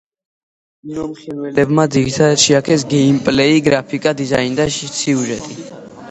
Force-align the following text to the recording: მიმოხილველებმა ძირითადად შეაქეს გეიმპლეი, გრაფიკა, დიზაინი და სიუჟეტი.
მიმოხილველებმა 0.91 1.83
ძირითადად 1.95 2.41
შეაქეს 2.43 2.85
გეიმპლეი, 2.93 3.59
გრაფიკა, 3.67 4.15
დიზაინი 4.23 4.57
და 4.61 4.67
სიუჟეტი. 4.79 5.59